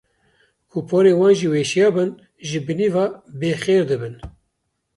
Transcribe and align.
Ku 0.69 0.79
porên 0.89 1.17
wan 1.19 1.33
jî 1.39 1.47
weşiya 1.53 1.89
bin 1.95 2.09
ji 2.47 2.59
binî 2.65 2.87
ve 2.95 3.05
bêxêr 3.39 3.83
dibin. 3.89 4.15